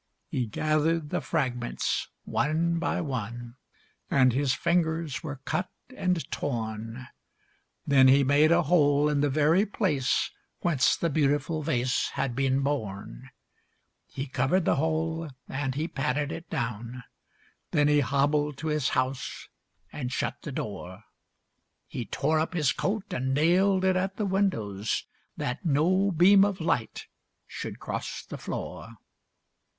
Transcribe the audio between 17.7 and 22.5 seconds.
he hobbled to his house and shut the door. He tore